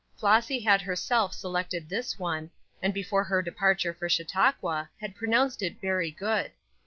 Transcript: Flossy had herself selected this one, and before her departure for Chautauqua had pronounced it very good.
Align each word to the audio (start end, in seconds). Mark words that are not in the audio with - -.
Flossy 0.17 0.57
had 0.61 0.81
herself 0.81 1.31
selected 1.31 1.87
this 1.87 2.17
one, 2.17 2.49
and 2.81 2.91
before 2.91 3.23
her 3.23 3.39
departure 3.43 3.93
for 3.93 4.09
Chautauqua 4.09 4.89
had 4.99 5.13
pronounced 5.15 5.61
it 5.61 5.79
very 5.79 6.09
good. 6.09 6.51